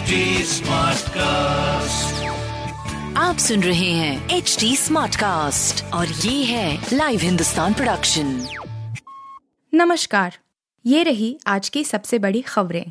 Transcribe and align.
HD 0.00 0.18
Smartcast. 0.48 2.20
आप 3.16 3.36
सुन 3.38 3.62
रहे 3.62 3.90
हैं 3.90 4.36
एच 4.36 4.56
डी 4.60 4.76
स्मार्ट 4.76 5.16
कास्ट 5.16 5.82
और 5.94 6.06
ये 6.06 6.44
है 6.44 6.88
लाइव 6.92 7.20
हिंदुस्तान 7.20 7.74
प्रोडक्शन 7.74 8.46
नमस्कार 9.72 10.38
ये 10.84 11.02
रही 11.02 11.36
आज 11.46 11.68
की 11.68 11.84
सबसे 11.84 12.18
बड़ी 12.18 12.40
खबरें 12.42 12.84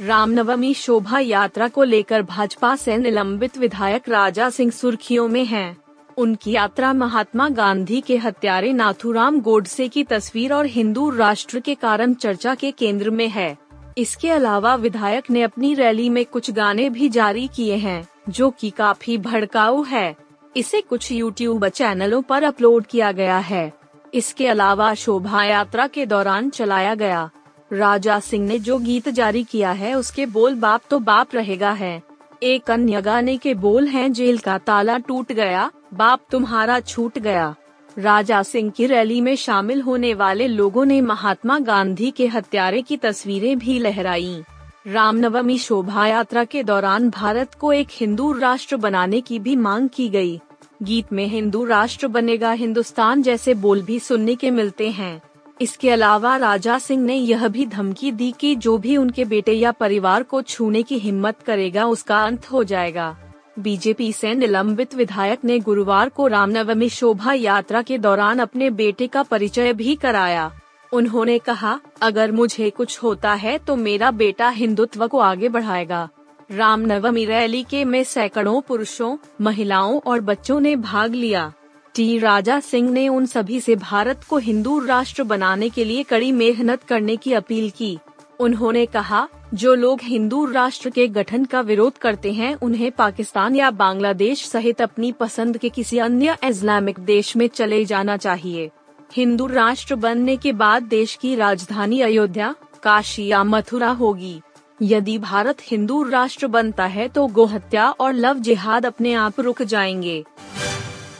रामनवमी 0.00 0.74
शोभा 0.74 1.18
यात्रा 1.18 1.68
को 1.68 1.84
लेकर 1.84 2.22
भाजपा 2.22 2.74
से 2.76 2.96
निलंबित 2.96 3.58
विधायक 3.58 4.08
राजा 4.08 4.50
सिंह 4.50 4.70
सुर्खियों 4.70 5.28
में 5.28 5.44
हैं। 5.44 5.76
उनकी 6.18 6.52
यात्रा 6.52 6.92
महात्मा 6.92 7.48
गांधी 7.48 8.00
के 8.00 8.16
हत्यारे 8.16 8.72
नाथूराम 8.72 9.40
गोडसे 9.40 9.88
की 9.88 10.04
तस्वीर 10.04 10.52
और 10.52 10.66
हिंदू 10.66 11.10
राष्ट्र 11.10 11.60
के 11.60 11.74
कारण 11.74 12.14
चर्चा 12.14 12.54
के 12.54 12.70
केंद्र 12.70 13.10
में 13.10 13.28
है 13.28 13.56
इसके 13.98 14.30
अलावा 14.30 14.74
विधायक 14.74 15.30
ने 15.30 15.42
अपनी 15.42 15.74
रैली 15.74 16.08
में 16.08 16.24
कुछ 16.24 16.50
गाने 16.50 16.90
भी 16.90 17.08
जारी 17.08 17.48
किए 17.56 17.76
हैं, 17.76 18.08
जो 18.28 18.50
कि 18.50 18.70
काफ़ी 18.70 19.18
भड़काऊ 19.18 19.82
है। 19.84 20.16
इसे 20.56 20.80
कुछ 20.80 21.12
यूट्यूब 21.12 21.68
चैनलों 21.68 22.22
पर 22.22 22.42
अपलोड 22.42 22.86
किया 22.86 23.12
गया 23.12 23.38
है। 23.38 23.72
इसके 24.14 24.46
अलावा 24.46 24.94
शोभा 24.94 25.44
यात्रा 25.44 25.86
के 25.86 26.06
दौरान 26.06 26.50
चलाया 26.50 26.94
गया। 26.94 27.30
राजा 27.72 28.20
सिंह 28.20 28.46
ने 28.46 28.58
जो 28.58 28.78
गीत 28.78 29.08
जारी 29.08 29.44
किया 29.44 29.72
है, 29.72 29.94
उसके 29.94 30.26
बोल 30.26 30.54
बाप 30.54 30.80
तो 30.90 30.98
बाप 30.98 31.34
रहेगा 31.34 31.70
है। 31.70 32.02
एक 32.42 32.70
अन्य 32.70 33.02
गाने 33.02 33.36
के 33.36 33.54
बोल 33.54 33.88
हैं, 33.88 34.12
जेल 34.12 34.38
का 34.38 34.58
ताला 34.58 34.98
टूट 34.98 35.32
गया, 35.32 35.70
बाप 35.94 36.20
तुम्हारा 36.30 36.80
छूट 36.80 37.18
गया। 37.18 37.54
राजा 37.98 38.42
सिंह 38.42 38.70
की 38.70 38.86
रैली 38.86 39.20
में 39.20 39.36
शामिल 39.36 39.82
होने 39.82 40.14
वाले 40.14 40.46
लोगों 40.48 40.84
ने 40.84 41.00
महात्मा 41.00 41.58
गांधी 41.58 42.10
के 42.10 42.26
हत्यारे 42.26 42.82
की 42.82 42.96
तस्वीरें 42.96 43.58
भी 43.58 43.78
लहराई। 43.78 44.42
रामनवमी 44.86 45.58
शोभा 45.58 46.06
यात्रा 46.06 46.44
के 46.44 46.62
दौरान 46.62 47.10
भारत 47.10 47.54
को 47.54 47.72
एक 47.72 47.88
हिंदू 47.90 48.32
राष्ट्र 48.32 48.76
बनाने 48.76 49.20
की 49.20 49.38
भी 49.38 49.56
मांग 49.56 49.88
की 49.88 50.08
गई। 50.08 50.40
गीत 50.82 51.12
में 51.12 51.26
हिंदू 51.26 51.64
राष्ट्र 51.64 52.06
बनेगा 52.06 52.52
हिंदुस्तान 52.52 53.22
जैसे 53.22 53.54
बोल 53.54 53.82
भी 53.82 53.98
सुनने 53.98 54.34
के 54.34 54.50
मिलते 54.50 54.90
हैं। 54.90 55.22
इसके 55.60 55.90
अलावा 55.90 56.36
राजा 56.36 56.78
सिंह 56.78 57.04
ने 57.04 57.14
यह 57.14 57.48
भी 57.48 57.66
धमकी 57.66 58.12
दी 58.12 58.34
कि 58.40 58.54
जो 58.54 58.78
भी 58.78 58.96
उनके 58.96 59.24
बेटे 59.24 59.52
या 59.52 59.72
परिवार 59.72 60.22
को 60.22 60.42
छूने 60.42 60.82
की 60.82 60.98
हिम्मत 60.98 61.42
करेगा 61.46 61.86
उसका 61.86 62.24
अंत 62.24 62.52
हो 62.52 62.64
जाएगा। 62.64 63.16
बीजेपी 63.58 64.12
से 64.12 64.34
निलंबित 64.34 64.94
विधायक 64.94 65.44
ने 65.44 65.58
गुरुवार 65.58 66.08
को 66.08 66.26
रामनवमी 66.26 66.88
शोभा 66.88 67.32
यात्रा 67.32 67.82
के 67.82 67.98
दौरान 67.98 68.38
अपने 68.38 68.70
बेटे 68.70 69.06
का 69.06 69.22
परिचय 69.22 69.72
भी 69.72 69.94
कराया। 69.94 70.50
उन्होंने 70.92 71.38
कहा, 71.38 71.78
अगर 72.02 72.32
मुझे 72.32 72.70
कुछ 72.70 73.02
होता 73.02 73.32
है 73.34 73.58
तो 73.58 73.76
मेरा 73.76 74.10
बेटा 74.10 74.48
हिंदुत्व 74.48 75.06
को 75.06 75.18
आगे 75.18 75.48
बढ़ाएगा। 75.48 76.08
रामनवमी 76.50 77.24
रैली 77.24 77.62
के 77.62 77.84
में 77.84 78.02
सैकड़ों 78.04 78.60
पुरुषों, 78.60 79.16
महिलाओं 79.40 80.00
और 80.06 80.20
बच्चों 80.20 80.60
ने 80.60 80.76
भाग 80.76 81.14
लिया। 81.14 81.52
टी. 81.94 82.18
राजा 82.18 82.58
सिंह 82.60 82.90
ने 82.90 83.08
उन 83.08 83.26
सभी 83.26 83.60
से 83.60 83.76
भारत 83.76 84.24
को 84.24 84.38
हिंदू 84.38 84.78
राष्ट्र 84.78 85.22
बनाने 85.22 85.68
के 85.68 85.84
लिए 85.84 86.02
कड़ी 86.02 86.32
मेहनत 86.32 86.82
करने 86.82 87.16
की 87.16 87.32
अपील 87.32 87.70
की। 87.70 87.98
उन्होंने 88.40 88.86
कहा 88.86 89.28
जो 89.54 89.74
लोग 89.74 90.00
हिंदू 90.02 90.44
राष्ट्र 90.44 90.90
के 90.90 91.06
गठन 91.08 91.44
का 91.44 91.60
विरोध 91.60 91.98
करते 91.98 92.32
हैं, 92.32 92.54
उन्हें 92.54 92.90
पाकिस्तान 92.92 93.56
या 93.56 93.70
बांग्लादेश 93.70 94.44
सहित 94.44 94.82
अपनी 94.82 95.12
पसंद 95.12 95.58
के 95.58 95.68
किसी 95.68 95.98
अन्य 95.98 96.36
इस्लामिक 96.44 97.00
देश 97.00 97.36
में 97.36 97.46
चले 97.48 97.84
जाना 97.84 98.16
चाहिए। 98.16 98.70
हिंदू 99.16 99.46
राष्ट्र 99.46 99.94
बनने 99.94 100.36
के 100.36 100.52
बाद 100.52 100.82
देश 100.82 101.14
की 101.14 101.34
राजधानी 101.34 102.00
अयोध्या, 102.00 102.54
काशी 102.82 103.26
या 103.26 103.44
मथुरा 103.44 103.90
होगी। 103.90 104.40
यदि 104.82 105.18
भारत 105.18 105.56
हिंदू 105.62 106.02
राष्ट्र 106.02 106.46
बनता 106.46 106.86
है 106.86 107.08
तो 107.08 107.26
गोहत्या 107.26 107.90
और 107.90 108.12
लव 108.12 108.38
जिहाद 108.38 108.86
अपने 108.86 109.12
आप 109.14 109.40
रुक 109.40 109.62
जाएँगे। 109.62 110.24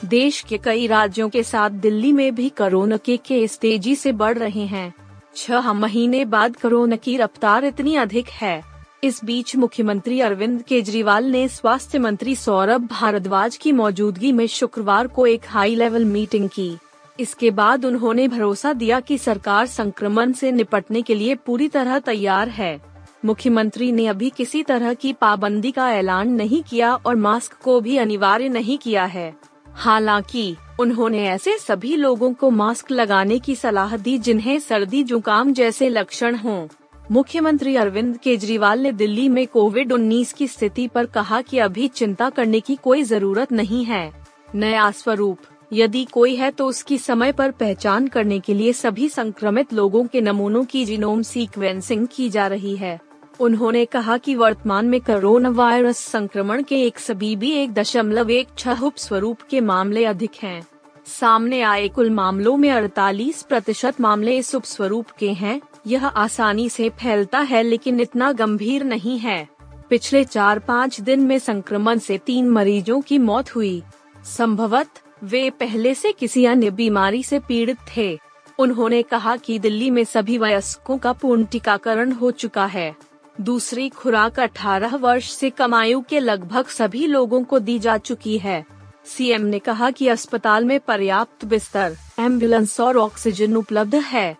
देश 0.05 0.41
के 0.41 0.57
कई 0.57 0.87
राज्यों 0.87 1.29
के 1.29 1.43
साथ 1.43 1.69
दिल्ली 1.69 2.11
में 2.13 2.35
भी 2.35 2.49
कोरोना 2.49 2.97
के 2.97 3.17
केस 3.17 3.57
तेज़ी 3.57 3.95
से 3.95 4.11
बढ़ 4.11 4.37
रहे 4.37 4.65
हैं। 4.65 4.93
छह 5.35 5.73
महीने 5.73 6.25
बाद 6.25 6.55
कोरोना 6.55 6.95
की 6.95 7.17
रफ्तार 7.17 7.65
इतनी 7.65 7.95
अधिक 7.95 8.29
है। 8.29 8.63
इस 9.03 9.25
बीच 9.25 9.55
मुख्यमंत्री 9.55 10.19
अरविंद 10.21 10.61
केजरीवाल 10.61 11.25
ने 11.25 11.47
स्वास्थ्य 11.47 11.99
मंत्री 11.99 12.35
सौरभ 12.35 12.87
भारद्वाज 12.87 13.57
की 13.57 13.71
मौजूदगी 13.71 14.31
में 14.31 14.47
शुक्रवार 14.47 15.07
को 15.07 15.25
एक 15.25 15.41
हाई 15.47 15.75
लेवल 15.75 16.05
मीटिंग 16.05 16.49
की। 16.49 16.77
इसके 17.19 17.51
बाद 17.51 17.85
उन्होंने 17.85 18.27
भरोसा 18.27 18.73
दिया 18.73 18.99
कि 18.99 19.17
सरकार 19.17 19.65
संक्रमण 19.65 20.31
से 20.31 20.51
निपटने 20.51 21.01
के 21.01 21.15
लिए 21.15 21.35
पूरी 21.35 21.67
तरह 21.67 21.99
तैयार 21.99 22.49
है। 22.49 22.81
मुख्यमंत्री 23.25 23.91
ने 23.91 24.07
अभी 24.07 24.29
किसी 24.29 24.63
तरह 24.63 24.93
की 24.93 25.13
पाबंदी 25.13 25.71
का 25.71 25.91
ऐलान 25.91 26.29
नहीं 26.29 26.63
किया 26.63 26.95
और 26.95 27.15
मास्क 27.15 27.53
को 27.53 27.81
भी 27.81 27.97
अनिवार्य 27.97 28.49
नहीं 28.49 28.77
किया 28.77 29.05
है। 29.05 29.33
हालाँकि 29.73 30.55
उन्होंने 30.79 31.25
ऐसे 31.27 31.57
सभी 31.57 31.95
लोगों 31.95 32.33
को 32.33 32.49
मास्क 32.49 32.91
लगाने 32.91 33.37
की 33.39 33.55
सलाह 33.55 33.95
दी 33.97 34.17
जिन्हें 34.17 34.59
सर्दी, 34.59 35.03
जुकाम 35.03 35.53
जैसे 35.53 35.89
लक्षण 35.89 36.35
हों। 36.35 36.67
मुख्यमंत्री 37.11 37.75
अरविंद 37.75 38.17
केजरीवाल 38.17 38.79
ने 38.79 38.91
दिल्ली 38.91 39.27
में 39.29 39.45
कोविड 39.47 39.91
19 39.91 40.33
की 40.33 40.47
स्थिति 40.47 40.87
पर 40.87 41.05
कहा 41.05 41.41
कि 41.41 41.57
अभी 41.57 41.87
चिंता 41.87 42.29
करने 42.29 42.59
की 42.59 42.75
कोई 42.75 43.03
ज़रूरत 43.03 43.51
नहीं 43.51 43.83
है 43.85 44.11
नया 44.55 44.89
स्वरूप, 44.91 45.37
यदि 45.71 46.03
कोई 46.05 46.35
है 46.35 46.51
तो 46.51 46.67
उसकी 46.67 46.97
समय 46.97 47.31
पर 47.31 47.51
पहचान 47.51 48.07
करने 48.07 48.39
के 48.39 48.53
लिए 48.53 48.73
सभी 48.73 49.09
संक्रमित 49.09 49.73
लोगों 49.73 50.05
के 50.05 50.21
नमूनों 50.21 50.63
की 50.65 50.85
जीनोम 50.85 51.21
सीक्वेंसिंग 51.21 52.07
की 52.07 52.29
जा 52.29 52.47
रही 52.47 52.75
है 52.75 52.99
उन्होंने 53.39 53.85
कहा 53.85 54.17
कि 54.17 54.35
वर्तमान 54.35 54.85
में 54.85 55.01
कोरोना 55.01 55.49
वायरस 55.49 55.97
संक्रमण 55.97 56.63
के 56.63 56.81
एक 56.81 56.99
सभी 56.99 57.35
भी 57.35 57.51
एक 57.51 57.73
दशमलव 57.73 58.31
एक 58.31 58.47
छह 58.57 58.81
उप 58.81 58.95
स्वरूप 58.97 59.41
के 59.41 59.61
मामले 59.61 60.05
अधिक 60.05 60.31
हैं। 60.43 60.67
सामने 61.05 61.61
आए 61.61 61.87
कुल 61.87 62.09
मामलों 62.09 62.57
में 62.57 62.69
48 62.69 63.41
प्रतिशत 63.41 64.01
मामले 64.01 64.37
इस 64.37 64.55
उप 64.55 64.63
स्वरूप 64.63 65.09
के 65.09 65.31
हैं। 65.31 65.61
यह 65.87 66.07
आसानी 66.07 66.69
से 66.69 66.89
फैलता 66.89 67.39
है 67.39 67.63
लेकिन 67.63 67.99
इतना 67.99 68.31
गंभीर 68.31 68.83
नहीं 68.83 69.19
है। 69.19 69.47
पिछले 69.89 70.23
चार 70.23 70.59
पाँच 70.59 71.01
दिन 71.01 71.19
में 71.19 71.39
संक्रमण 71.39 71.99
से 71.99 72.17
तीन 72.17 72.49
मरीजों 72.49 73.01
की 73.01 73.17
मौत 73.17 73.55
हुई। 73.55 73.83
संभवत 74.25 74.89
वे 75.23 75.49
पहले 75.49 75.93
से 75.95 76.11
किसी 76.11 76.45
अन्य 76.45 76.69
बीमारी 76.69 77.23
से 77.23 77.39
पीड़ित 77.39 77.77
थे। 77.97 78.19
उन्होंने 78.59 79.01
कहा 79.01 79.35
कि 79.35 79.59
दिल्ली 79.59 79.89
में 79.89 80.03
सभी 80.03 80.37
वयस्कों 80.37 80.97
का 80.97 81.13
पूर्ण 81.13 81.45
टीकाकरण 81.45 82.11
हो 82.11 82.31
चुका 82.31 82.65
है। 82.65 82.95
दूसरी 83.41 83.89
खुराक 83.89 84.39
18 84.39 84.95
वर्ष 84.95 85.31
से 85.31 85.49
कम 85.49 85.73
आयु 85.73 86.01
के 86.01 86.19
लगभग 86.19 86.65
सभी 86.65 87.07
लोगों 87.07 87.43
को 87.43 87.59
दी 87.59 87.79
जा 87.79 87.97
चुकी 87.97 88.37
है। 88.37 88.65
सीएम 89.05 89.41
ने 89.41 89.59
कहा 89.59 89.91
कि 89.91 90.07
अस्पताल 90.07 90.65
में 90.65 90.79
पर्याप्त 90.79 91.45
बिस्तर, 91.45 91.95
एंबुलेंस 92.19 92.79
और 92.79 92.97
ऑक्सीजन 92.97 93.55
उपलब्ध 93.55 93.95
है। 93.95 94.37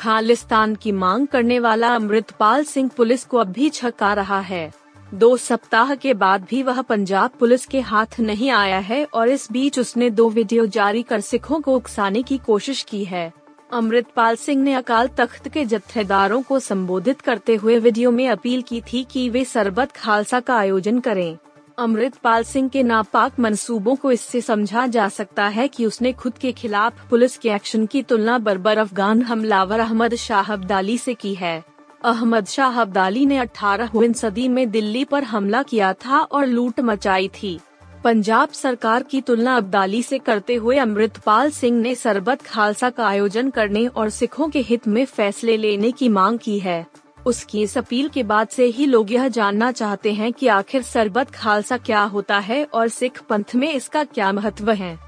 खालिस्तान 0.00 0.74
की 0.74 0.92
मांग 0.92 1.26
करने 1.26 1.58
वाला 1.58 1.94
अमृतपाल 1.94 2.64
सिंह 2.64 2.90
पुलिस 2.96 3.24
को 3.24 3.38
अब 3.38 3.46
भी 3.46 3.68
छका 3.68 4.12
रहा 4.14 4.40
है। 4.40 4.72
दो 5.14 5.36
सप्ताह 5.36 5.94
के 5.94 6.14
बाद 6.14 6.46
भी 6.50 6.62
वह 6.62 6.82
पंजाब 6.82 7.30
पुलिस 7.30 7.66
के 7.66 7.80
हाथ 7.80 8.20
नहीं 8.20 8.50
आया 8.50 8.78
है 8.78 9.04
और 9.04 9.28
इस 9.28 9.52
बीच 9.52 9.78
उसने 9.78 10.10
दो 10.10 10.28
वीडियो 10.30 10.66
जारी 10.66 11.02
कर 11.02 11.20
सिखों 11.20 11.60
को 11.60 11.76
उकसाने 11.76 12.22
की 12.22 12.38
कोशिश 12.38 12.82
की 12.82 13.04
है। 13.04 13.32
अमृतपाल 13.70 14.36
सिंह 14.36 14.62
ने 14.62 14.74
अकाल 14.74 15.08
तख्त 15.08 15.48
के 15.48 15.64
जत्थेदारों 15.64 16.42
को 16.42 16.58
संबोधित 16.58 17.20
करते 17.20 17.54
हुए 17.54 17.78
वीडियो 17.78 18.10
में 18.10 18.28
अपील 18.28 18.62
की 18.62 18.80
थी 18.80 19.02
कि 19.04 19.28
वे 19.30 19.44
सरबत 19.44 19.92
खालसा 19.92 20.40
का 20.40 20.56
आयोजन 20.56 21.00
करें। 21.00 21.36
अमृतपाल 21.78 22.44
सिंह 22.44 22.68
के 22.68 22.82
नापाक 22.82 23.40
मंसूबों 23.40 23.96
को 23.96 24.12
इससे 24.12 24.40
समझा 24.40 24.86
जा 24.86 25.08
सकता 25.08 25.46
है 25.48 25.68
कि 25.68 25.86
उसने 25.86 26.12
खुद 26.12 26.38
के 26.38 26.52
खिलाफ 26.52 27.08
पुलिस 27.10 27.36
के 27.38 27.50
एक्शन 27.50 27.86
की 27.86 28.02
तुलना 28.02 28.38
बर्बर 28.38 28.78
अफगान 28.78 29.22
हमलावर 29.22 29.80
अहमद 29.80 30.14
शाह 30.14 30.52
अब्दाली 30.52 30.98
से 30.98 31.14
की 31.14 31.34
है। 31.34 31.62
अहमद 32.04 32.46
शाह 32.46 32.80
अब्दाली 32.80 33.26
ने 33.26 33.38
अठारहवीं 33.38 34.12
सदी 34.12 34.48
में 34.48 34.70
दिल्ली 34.70 35.04
पर 35.04 35.24
हमला 35.24 35.62
किया 35.62 35.92
था 35.92 36.20
और 36.20 36.46
लूट 36.46 36.80
मचाई 36.80 37.28
थी। 37.28 37.58
पंजाब 38.04 38.48
सरकार 38.48 39.02
की 39.02 39.20
तुलना 39.20 39.56
अब्दाली 39.56 40.02
से 40.02 40.18
करते 40.18 40.54
हुए 40.54 40.76
अमृतपाल 40.78 41.50
सिंह 41.50 41.80
ने 41.80 41.94
सरबत 41.94 42.42
खालसा 42.42 42.90
का 42.90 43.06
आयोजन 43.06 43.50
करने 43.50 43.86
और 43.86 44.10
सिखों 44.10 44.48
के 44.48 44.60
हित 44.60 44.88
में 44.88 45.04
फैसले 45.04 45.56
लेने 45.56 45.90
की 45.92 46.08
मांग 46.08 46.38
की 46.38 46.58
है। 46.58 46.86
उसकी 47.26 47.62
इस 47.62 47.78
अपील 47.78 48.08
के 48.08 48.22
बाद 48.22 48.48
से 48.48 48.64
ही 48.64 48.86
लोग 48.86 49.12
यह 49.12 49.28
जानना 49.28 49.70
चाहते 49.72 50.12
हैं 50.12 50.32
कि 50.32 50.46
आखिर 50.46 50.82
सरबत 50.82 51.30
खालसा 51.30 51.76
क्या 51.76 52.02
होता 52.02 52.38
है 52.38 52.64
और 52.64 52.88
सिख 52.88 53.20
पंथ 53.20 53.54
में 53.54 53.72
इसका 53.72 54.04
क्या 54.04 54.32
महत्व 54.32 54.70
है। 54.70 54.98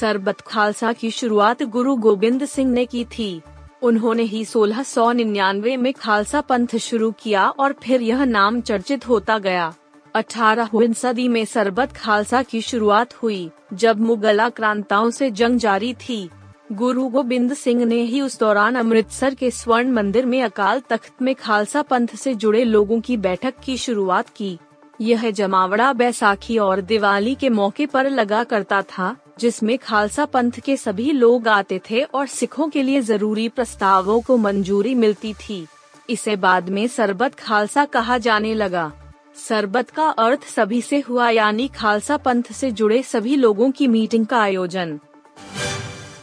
सरबत 0.00 0.40
खालसा 0.40 0.92
की 0.92 1.10
शुरुआत 1.10 1.62
गुरु 1.62 1.96
गोविंद 1.96 2.44
सिंह 2.44 2.72
ने 2.72 2.84
की 2.86 3.04
थी। 3.04 3.40
उन्होंने 3.82 4.22
ही 4.22 4.44
सोलह 4.44 4.82
सौ 4.82 5.12
निन्यानवे 5.12 5.76
में 5.76 5.92
खालसा 5.92 6.40
पंथ 6.40 6.76
शुरू 6.78 7.10
किया 7.12 7.48
और 7.48 7.74
फिर 7.82 8.02
यह 8.02 8.24
नाम 8.24 8.60
चर्चित 8.60 9.08
होता 9.08 9.38
गया। 9.38 9.74
अठारहवीं 10.14 10.92
सदी 10.92 11.28
में 11.28 11.44
सरबत 11.44 11.92
खालसा 11.92 12.42
की 12.42 12.60
शुरुआत 12.60 13.14
हुई, 13.14 13.50
जब 13.72 14.00
मुगल 14.00 14.40
आक्रांताओं 14.40 15.10
से 15.10 15.30
जंग 15.30 15.58
जारी 15.58 15.94
थी। 15.94 16.30
गुरु 16.72 17.08
गोबिंद 17.08 17.54
सिंह 17.54 17.84
ने 17.84 18.00
ही 18.02 18.20
उस 18.20 18.38
दौरान 18.40 18.74
अमृतसर 18.74 19.34
के 19.34 19.50
स्वर्ण 19.50 19.90
मंदिर 19.90 20.26
में 20.26 20.42
अकाल 20.42 20.80
तख्त 20.80 21.22
में 21.22 21.34
खालसा 21.34 21.82
पंथ 21.82 22.08
से 22.08 22.34
जुड़े 22.34 22.64
लोगों 22.64 23.00
की 23.00 23.16
बैठक 23.16 23.54
की 23.64 23.76
शुरुआत 23.76 24.28
की। 24.28 24.58
यह 25.00 25.30
जमावड़ा, 25.30 25.92
बैसाखी 25.92 26.58
और 26.58 26.80
दिवाली 26.80 27.34
के 27.34 27.48
मौके 27.48 27.86
पर 27.86 28.10
लगा 28.10 28.44
करता 28.44 28.82
था, 28.82 29.16
जिसमें 29.38 29.78
खालसा 29.78 30.24
पंथ 30.24 30.50
के 30.50 30.76
सभी 30.76 31.12
लोग 31.12 31.48
आते 31.48 31.80
थे 31.90 32.02
और 32.02 32.26
सिखों 32.26 32.68
के 32.68 32.82
लिए 32.82 33.00
ज़रूरी 33.00 33.48
प्रस्तावों 33.48 34.20
को 34.20 34.36
मंजूरी 34.36 34.94
मिलती 34.94 35.34
थी। 35.34 35.66
इसे 36.10 36.36
बाद 36.36 36.68
में 36.68 36.86
सरबत 36.86 37.34
खालसा 37.34 37.84
कहा 37.84 38.18
जाने 38.18 38.54
लगा। 38.54 38.92
सरबत 39.40 39.90
का 39.90 40.08
अर्थ 40.08 40.44
सभी 40.44 40.82
से 40.82 41.00
हुआ, 41.00 41.28
यानी 41.30 41.68
खालसा 41.68 42.16
पंथ 42.16 42.42
से 42.42 42.70
जुड़े 42.70 43.02
सभी 43.02 43.36
लोगों 43.36 43.70
की 43.70 43.86
मीटिंग 43.88 44.26
का 44.26 44.40
आयोजन। 44.40 44.98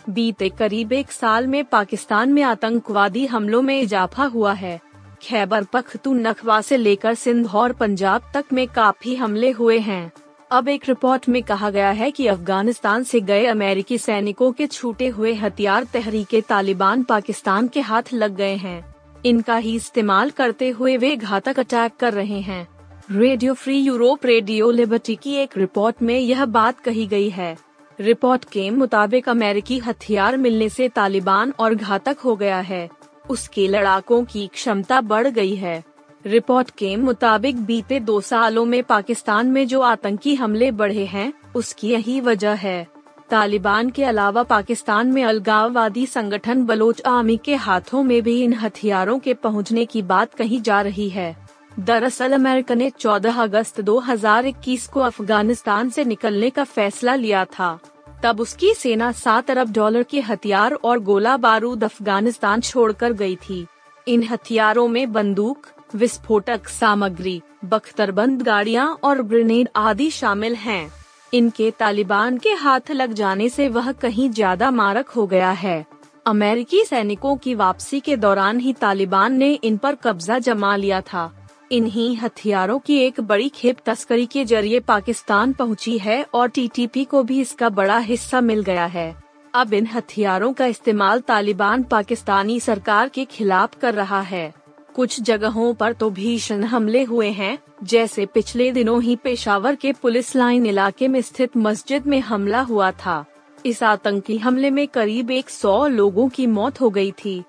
बीते 0.09 0.49
करीब 0.49 0.93
एक 0.93 1.11
साल 1.11 1.47
में 1.47 1.63
पाकिस्तान 1.65 2.33
में 2.33 2.43
आतंकवादी 2.43 3.25
हमलों 3.25 3.61
में 3.61 3.79
इजाफा 3.81 4.25
हुआ 4.25 4.53
है। 4.53 4.79
खैबर 5.21 5.63
पख्तूनख्वा 5.63 6.61
से 6.61 6.77
लेकर 6.77 7.13
सिंध 7.13 7.47
और 7.47 7.73
पंजाब 7.73 8.31
तक 8.33 8.45
में 8.53 8.67
काफ़ी 8.67 9.15
हमले 9.15 9.51
हुए 9.51 9.79
हैं। 9.79 10.11
अब 10.51 10.67
एक 10.67 10.87
रिपोर्ट 10.87 11.29
में 11.29 11.43
कहा 11.43 11.69
गया 11.69 11.89
है 11.91 12.11
कि 12.11 12.27
अफ़गानिस्तान 12.27 13.03
से 13.03 13.21
गए 13.21 13.45
अमेरिकी 13.45 13.97
सैनिकों 13.97 14.51
के 14.51 14.67
छूटे 14.67 15.07
हुए 15.07 15.33
हथियार 15.33 15.83
तहरीके 15.83 16.41
तालिबान 16.41 17.03
पाकिस्तान 17.03 17.67
के 17.67 17.81
हाथ 17.81 18.13
लग 18.13 18.35
गए 18.35 18.55
हैं। 18.55 18.95
इनका 19.25 19.57
ही 19.57 19.75
इस्तेमाल 19.75 20.29
करते 20.29 20.69
हुए 20.69 20.97
वे 20.97 21.15
घातक 21.15 21.59
अटैक 21.59 21.95
कर 21.99 22.13
रहे 22.13 22.39
हैं। 22.41 22.67
Radio 23.11 23.53
free 23.53 23.77
Europe 23.79 24.25
radio 24.25 24.71
liberty 24.71 25.15
की 25.15 25.33
एक 25.33 25.57
रिपोर्ट 25.57 26.01
में 26.01 26.19
यह 26.19 26.45
बात 26.45 26.79
कही 26.79 27.07
गई 27.07 27.29
है। 27.29 27.57
रिपोर्ट 27.99 28.45
के 28.45 28.69
मुताबिक 28.69 29.29
अमेरिकी 29.29 29.77
हथियार 29.79 30.37
मिलने 30.37 30.69
से 30.69 30.89
तालिबान 30.89 31.53
और 31.59 31.75
घातक 31.75 32.17
हो 32.19 32.35
गया 32.35 32.59
है। 32.59 32.89
उसके 33.29 33.67
लड़ाकों 33.67 34.25
की 34.25 34.47
क्षमता 34.47 35.01
बढ़ 35.01 35.27
गई 35.27 35.55
है। 35.55 35.83
रिपोर्ट 36.25 36.69
के 36.69 36.95
मुताबिक 36.95 37.61
बीते 37.61 37.99
दो 37.99 38.21
सालों 38.21 38.65
में 38.65 38.83
पाकिस्तान 38.83 39.47
में 39.47 39.67
जो 39.67 39.81
आतंकी 39.81 40.35
हमले 40.35 40.71
बढ़े 40.71 41.05
हैं, 41.05 41.33
उसकी 41.55 41.89
यही 41.89 42.21
वजह 42.21 42.53
है। 42.53 42.87
तालिबान 43.29 43.89
के 43.89 44.03
अलावा 44.03 44.43
पाकिस्तान 44.43 45.07
में 45.07 45.23
अलगाववादी 45.23 46.05
संगठन 46.05 46.65
बलोच 46.65 47.01
आर्मी 47.05 47.37
के 47.37 47.55
हाथों 47.55 48.03
में 48.03 48.21
भी 48.21 48.41
इन 48.43 48.53
हथियारों 48.53 49.19
के 49.19 49.33
पहुँचने 49.33 49.85
की 49.85 50.01
बात 50.01 50.33
कही 50.33 50.61
जा 50.61 50.81
रही 50.81 51.09
है। 51.09 51.46
दरअसल 51.79 52.33
अमेरिका 52.33 52.75
ने 52.75 52.89
14 52.89 53.39
अगस्त 53.39 53.81
2021 53.81 54.85
को 54.87 54.99
अफ़गानिस्तान 54.99 55.89
से 55.89 56.03
निकलने 56.05 56.49
का 56.49 56.63
फैसला 56.63 57.15
लिया 57.15 57.43
था। 57.45 57.79
तब 58.23 58.39
उसकी 58.39 58.73
सेना 58.73 59.11
सात 59.11 59.51
अरब 59.51 59.71
डॉलर 59.71 60.03
के 60.03 60.21
हथियार 60.21 60.73
और 60.73 60.99
गोला 60.99 61.35
बारूद 61.37 61.83
अफ़गानिस्तान 61.83 62.61
छोड़कर 62.61 63.13
गई 63.13 63.35
थी। 63.35 63.65
इन 64.07 64.23
हथियारों 64.23 64.87
में 64.87 65.11
बंदूक, 65.13 65.67
विस्फोटक 65.95 66.67
सामग्री, 66.67 67.41
बख्तरबंद 67.65 68.41
गाड़ियाँ 68.41 68.87
और 69.03 69.21
ग्रेनेड 69.21 69.69
आदि 69.75 70.09
शामिल 70.11 70.55
हैं। 70.55 70.91
इनके 71.33 71.71
तालिबान 71.71 72.37
के 72.37 72.53
हाथ 72.55 72.91
लग 72.91 73.13
जाने 73.13 73.49
से 73.49 73.69
वह 73.69 73.91
कहीं 73.91 74.29
ज़्यादा 74.29 74.71
मारक 74.71 75.09
हो 75.09 75.27
गया 75.27 75.51
है। 75.51 75.85
अमेरिकी 76.25 76.83
सैनिकों 76.85 77.35
की 77.37 77.55
वापसी 77.55 77.99
के 77.99 78.15
दौरान 78.17 78.59
ही 78.59 78.73
तालिबान 78.73 79.33
ने 79.33 79.53
इन 79.53 79.77
पर 79.77 79.95
कब्जा 79.95 80.39
जमा 80.39 80.75
लिया 80.75 81.01
था। 81.01 81.31
इन्हीं 81.71 82.15
हथियारों 82.17 82.79
की 82.79 82.97
एक 82.97 83.19
बड़ी 83.21 83.47
खेप 83.49 83.77
तस्करी 83.85 84.25
के 84.25 84.43
ज़रिए 84.45 84.79
पाकिस्तान 84.79 85.53
पहुँची 85.53 85.97
है 85.97 86.25
और 86.33 86.49
टीटीपी 86.49 87.03
को 87.05 87.23
भी 87.23 87.39
इसका 87.41 87.69
बड़ा 87.69 87.97
हिस्सा 87.97 88.41
मिल 88.41 88.61
गया 88.63 88.85
है। 88.85 89.15
अब 89.53 89.73
इन 89.73 89.87
हथियारों 89.87 90.53
का 90.53 90.65
इस्तेमाल 90.65 91.21
तालिबान 91.21 91.83
पाकिस्तानी 91.83 92.59
सरकार 92.59 93.09
के 93.09 93.25
खिलाफ 93.25 93.75
कर 93.75 93.93
रहा 93.93 94.21
है। 94.21 94.53
कुछ 94.95 95.21
जगहों 95.21 95.73
पर 95.73 95.93
तो 95.93 96.09
भीषण 96.09 96.63
हमले 96.63 97.03
हुए 97.03 97.29
हैं, 97.29 97.57
जैसे 97.83 98.25
पिछले 98.25 98.71
दिनों 98.71 99.01
ही 99.03 99.15
पेशावर 99.15 99.75
के 99.75 99.91
पुलिस 99.93 100.35
लाइन 100.35 100.65
इलाके 100.65 101.07
में 101.07 101.21
स्थित 101.21 101.57
मस्जिद 101.57 102.07
में 102.07 102.19
हमला 102.19 102.61
हुआ 102.61 102.91
था। 102.91 103.25
इस 103.65 103.83
आतंकी 103.83 104.37
हमले 104.37 104.71
में 104.71 104.87
करीब 104.87 105.31
100 105.31 105.87
लोगों 105.87 106.29
की 106.29 106.47
मौत 106.47 106.81
हो 106.81 106.89
गई 106.89 107.11
थी। 107.11 107.43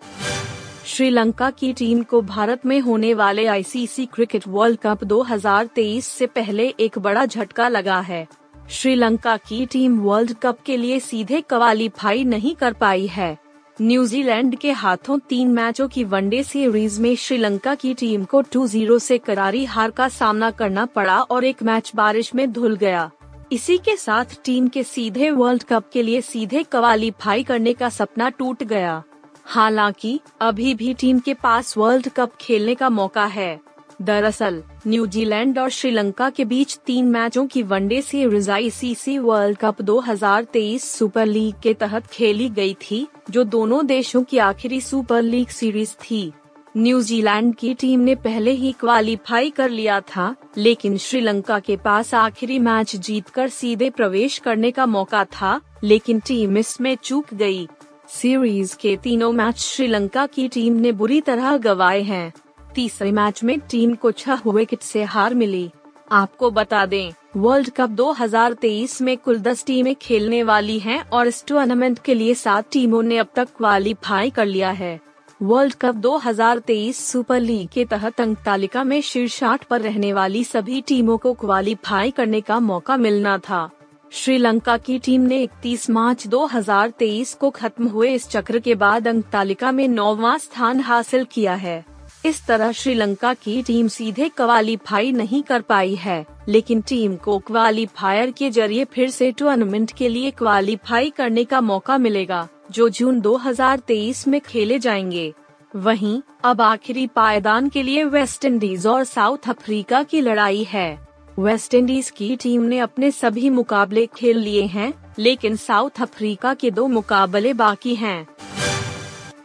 श्रीलंका 0.89 1.51
की 1.51 1.73
टीम 1.73 2.03
को 2.03 2.23
भारत 2.23 2.67
में 2.67 2.81
होने 2.81 3.15
वाले 3.15 3.47
आईसीसी 3.47 4.07
क्रिकेट 4.07 4.45
वर्ल्ड 4.49 4.79
कप 4.83 5.05
2023 5.05 6.07
से 6.07 6.27
पहले 6.27 6.75
एक 6.81 6.99
बड़ा 6.99 7.25
झटका 7.27 7.69
लगा 7.69 8.01
है। 8.01 8.27
श्रीलंका 8.71 9.37
की 9.37 9.67
टीम 9.67 9.99
वर्ल्ड 10.01 10.33
कप 10.43 10.59
के 10.67 10.77
लिए 10.77 11.01
सीधे 11.01 11.41
क्वालीफाई 11.41 12.25
नहीं 12.25 12.55
कर 12.55 12.73
पाई 12.73 13.07
है। 13.07 13.39
न्यूजीलैंड 13.81 14.57
के 14.57 14.73
हाथों 14.73 15.19
तीन 15.19 15.49
मैचों 15.49 15.89
की 15.89 16.05
वनडे 16.05 16.43
सीरीज़ 16.43 17.01
में 17.01 17.17
श्रीलंका 17.17 17.75
की 17.75 17.95
टीम 17.95 18.25
को 18.25 18.43
2-0 18.43 18.99
से 18.99 19.19
करारी 19.19 19.65
हार 19.65 19.91
का 19.91 20.09
सामना 20.09 20.51
करना 20.51 20.87
पड़ा 20.87 21.21
और 21.21 21.45
एक 21.45 21.63
मैच 21.63 21.93
बारिश 21.95 22.35
में 22.35 22.53
धुल 22.53 22.77
गया। 22.77 23.11
इसी 23.53 23.79
के 23.79 23.97
साथ 23.97 24.25
टीम 24.45 24.69
के 24.69 24.83
सीधे 24.83 25.31
वर्ल्ड 25.31 25.63
कप 25.63 25.91
के 25.93 26.03
लिए 26.03 26.21
सीधे 26.21 26.63
क्वालीफाई 26.63 27.43
करने 27.43 27.73
का 27.73 27.89
सपना 27.89 28.29
टूट 28.29 28.63
गया। 28.63 29.03
हालाँकि, 29.51 30.21
अभी 30.41 30.75
भी 30.75 30.95
टीम 30.95 31.19
के 31.19 31.35
पास 31.35 31.77
वर्ल्ड 31.79 32.09
कप 32.09 32.33
खेलने 32.41 32.75
का 32.75 32.89
मौका 32.89 33.25
है 33.25 33.61
दरअसल, 34.03 34.63
न्यूजीलैंड 34.87 35.59
और 35.59 35.71
श्रीलंका 35.71 36.31
के 36.31 36.45
बीच 36.45 36.79
तीन 36.87 37.05
मैचों 37.05 37.47
की 37.47 37.63
one day 37.63 38.03
series 38.03 38.51
ICC 38.51 39.19
world 39.19 39.59
cup 39.59 39.83
2023 39.83 40.85
super 40.85 41.27
league 41.27 41.55
के 41.63 41.75
तहत 41.75 42.07
खेली 42.07 42.49
गई 42.49 42.75
थी, 42.75 43.09
जो 43.31 43.45
दोनों 43.45 43.87
देशों 43.87 44.23
की 44.23 44.39
आखिरी 44.39 44.81
सुपर 44.81 45.23
लीग 45.23 45.49
सीरीज़ 45.49 45.95
थी 45.95 46.33
न्यूजीलैंड 46.77 47.55
की 47.55 47.75
टीम 47.75 48.01
ने 48.01 48.15
पहले 48.15 48.51
ही 48.51 48.73
क्वालिफाई 48.73 49.51
कर 49.51 49.71
लिया 49.71 50.01
था, 50.01 50.37
लेकिन 50.57 50.97
श्रीलंका 50.97 51.59
के 51.59 51.77
पास 51.77 52.15
आखिरी 52.15 52.59
मैच 52.59 52.97
जीतकर 52.97 53.49
सीधे 53.49 53.91
प्रवेश 53.91 54.39
करने 54.39 54.71
का 54.71 54.87
मौका 54.87 55.25
था, 55.25 55.61
लेकिन 55.85 56.21
टीम 56.21 56.59
इसमें 56.59 56.97
चूक 56.97 57.35
गई। 57.35 57.69
सीरीज़ 58.09 58.77
के 58.77 58.97
तीनों 58.97 59.33
मैच 59.33 59.59
श्रीलंका 59.59 60.27
की 60.27 60.49
टीम 60.49 60.73
ने 60.73 60.93
बुरी 60.93 61.21
तरह 61.21 61.57
गवाए 61.57 62.03
हैं। 62.03 62.33
तीसरे 62.75 63.13
मैच 63.13 63.43
में 63.45 63.59
टीम 63.61 63.95
को 63.95 64.13
छह 64.13 64.41
विकेट 64.47 64.81
से 64.81 65.03
हार 65.05 65.35
मिली। 65.35 65.71
आपको 66.13 66.51
बता 66.51 66.87
दें, 66.87 67.13
वर्ल्ड 67.37 67.71
कप 67.71 67.89
2023 67.89 69.01
में 69.03 69.17
कुल 69.17 69.39
दस 69.39 69.65
टीमें 69.65 69.95
खेलने 69.95 70.43
वाली 70.43 70.79
हैं 70.79 71.11
और 71.11 71.27
इस 71.27 71.45
टूर्नामेंट 71.47 71.99
के 71.99 72.15
लिए 72.15 72.35
सात 72.35 72.71
टीमों 72.73 73.03
ने 73.03 73.19
अब 73.19 73.27
तक 73.35 73.49
क्वालिफाई 73.57 74.31
कर 74.31 74.47
लिया 74.47 74.71
है। 74.71 75.01
वर्ल्ड 75.43 75.75
कप 75.75 75.95
2023 75.95 77.05
सुपर 77.07 77.41
लीग 77.41 77.69
के 77.69 77.85
तहत 77.85 78.21
अंक 78.21 78.39
तालिका 78.39 78.85
में 78.85 79.01
शीर्ष 79.01 79.43
आठ 79.45 79.65
पर 79.65 79.81
रहने 79.81 80.13
वाली 80.13 80.45
सभी 80.45 80.81
टीमों 80.81 81.19
को 81.19 81.35
क्वालिफाई 81.35 82.11
करने 82.11 82.41
का 82.41 82.61
मौका 82.61 82.97
मिलना 82.97 83.39
था। 83.39 83.71
श्रीलंका 84.13 84.77
की 84.77 84.99
टीम 84.99 85.21
ने 85.21 85.43
31 85.43 85.91
मार्च 85.91 86.27
2023 86.27 87.35
को 87.35 87.51
खत्म 87.51 87.89
हुए 87.89 88.13
इस 88.15 88.29
चक्र 88.29 88.59
के 88.59 88.75
बाद 88.75 89.09
अंक 89.09 89.25
तालिका 89.25 89.73
में 89.73 89.89
नौवा 89.89 90.37
स्थान 90.39 90.81
हासिल 90.81 91.25
किया 91.25 91.55
है। 91.55 91.85
इस 92.27 92.47
तरह 92.47 92.73
श्रीलंका 92.73 93.35
की 93.35 93.63
टीम 93.63 93.89
सीधे 93.89 94.29
क्वालीफाई 94.29 95.13
नहीं 95.13 95.43
कर 95.43 95.61
पाई 95.61 95.95
है, 95.95 96.27
लेकिन 96.49 96.81
टीम 96.81 97.17
को 97.17 97.39
क्वालीफायर 97.39 98.31
के 98.31 98.51
ज़रिए 98.51 98.85
फिर 98.85 99.11
से 99.11 99.33
टूर्नामेंट 99.33 99.93
के 99.93 100.09
लिए 100.09 100.31
क्वालीफाई 100.31 101.11
करने 101.11 101.45
का 101.45 101.61
मौका 101.61 101.99
मिलेगा, 101.99 102.49
जो 102.71 102.89
जून 102.89 103.21
2023 103.21 104.27
में 104.29 104.41
खेले 104.41 104.79
जाएँगे। 104.79 105.33
वहीं, 105.77 106.21
अब 106.45 106.61
आखिरी 106.61 107.07
पायदान 107.07 107.69
के 107.69 107.83
लिए 107.83 108.05
वेस्ट 108.05 108.45
इंडीज 108.45 108.87
और 108.87 109.05
साउथ 109.05 109.49
अफ्रीका 109.49 110.03
की 110.03 110.21
लड़ाई 110.21 110.65
है। 110.65 111.08
वेस्ट 111.39 111.75
इंडीज 111.75 112.11
की 112.11 112.37
टीम 112.37 112.63
ने 112.63 112.79
अपने 112.79 113.11
सभी 113.11 113.51
मुकाबले 113.51 114.07
खेल 114.07 114.39
लिए 114.39 114.63
हैं, 114.63 115.13
लेकिन 115.19 115.57
साउथ 115.57 115.91
अफ्रीका 116.01 116.55
के 116.55 116.71
दो 116.71 116.87
मुकाबले 116.87 117.53
बाकी 117.53 117.95
हैं। 117.95 118.29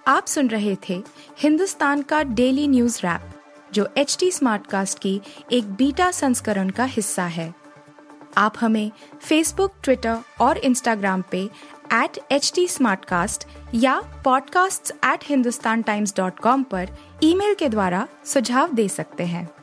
आप 0.08 0.26
सुन 0.26 0.48
रहे 0.48 0.78
थे 0.90 1.04
हिंदुस्तान 1.40 2.02
का 2.02 2.24
डेली 2.24 2.68
न्यूज़ 2.68 3.02
रैप, 3.04 3.22
जो 3.74 3.88
एच 3.98 4.18
टी 4.20 4.32
कास्ट 4.46 5.00
की 5.00 5.22
एक 5.52 5.74
बीटा 5.74 6.12
संस्करण 6.12 6.70
का 6.70 6.84
हिस्सा 6.84 7.24
है 7.24 7.54
आप 8.38 8.54
हमें 8.62 8.92
फेसबुक 9.22 9.72
ट्विटर 9.84 10.18
और 10.42 10.58
इंस्टाग्राम 10.58 11.24
पे 11.32 11.50
एट 11.94 12.20
एच 12.32 12.52
टी 12.56 12.68
या 13.76 14.24
podcasts@hindustantimes.com 14.24 16.64
पर 16.64 16.88
ईमेल 17.24 17.54
के 17.54 17.70
द्वारा 17.70 18.08
सुझाव 18.26 18.74
दे 18.74 18.90
सकते 18.90 19.26
हैं 19.26 19.63